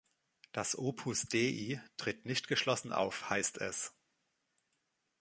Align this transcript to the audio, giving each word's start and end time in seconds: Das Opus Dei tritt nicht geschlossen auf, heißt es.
Das 0.51 0.75
Opus 0.79 1.25
Dei 1.27 1.79
tritt 1.97 2.25
nicht 2.25 2.47
geschlossen 2.47 2.91
auf, 2.91 3.29
heißt 3.29 3.59
es. 3.59 3.93